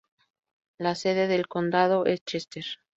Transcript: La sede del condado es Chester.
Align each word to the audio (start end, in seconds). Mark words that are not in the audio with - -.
La 0.79 0.95
sede 0.95 1.27
del 1.27 1.47
condado 1.47 2.07
es 2.07 2.21
Chester. 2.25 2.65